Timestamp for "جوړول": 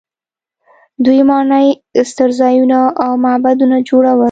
3.87-4.19